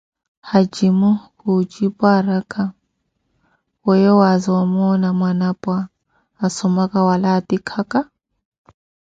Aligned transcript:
Haakhimo 0.49 1.11
kujipu 1.39 2.03
araka, 2.17 2.63
weeyo 3.85 4.13
waaza 4.21 4.49
omoona 4.63 5.07
mwanapwa 5.19 5.77
asomka 6.45 6.99
wala 7.07 7.27
aatikhaka? 7.33 7.99